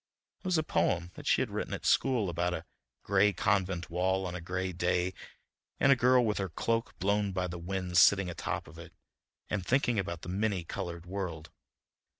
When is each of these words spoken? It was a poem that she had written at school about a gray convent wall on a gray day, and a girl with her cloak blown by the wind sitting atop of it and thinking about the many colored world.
It 0.39 0.45
was 0.45 0.57
a 0.57 0.63
poem 0.63 1.11
that 1.13 1.27
she 1.27 1.43
had 1.43 1.51
written 1.51 1.75
at 1.75 1.85
school 1.85 2.27
about 2.27 2.55
a 2.55 2.65
gray 3.03 3.33
convent 3.33 3.91
wall 3.91 4.25
on 4.25 4.33
a 4.33 4.41
gray 4.41 4.71
day, 4.73 5.13
and 5.79 5.91
a 5.91 5.95
girl 5.95 6.25
with 6.25 6.39
her 6.39 6.49
cloak 6.49 6.97
blown 6.97 7.33
by 7.33 7.45
the 7.45 7.59
wind 7.59 7.99
sitting 7.99 8.27
atop 8.27 8.67
of 8.67 8.79
it 8.79 8.95
and 9.47 9.63
thinking 9.63 9.99
about 9.99 10.23
the 10.23 10.29
many 10.29 10.63
colored 10.63 11.05
world. 11.05 11.51